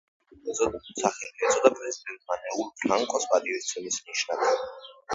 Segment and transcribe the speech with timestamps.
[0.99, 4.63] სახელი ეწოდა პრეზიდენტ მანუელ ფრანკოს პატივისცემის ნიშნად.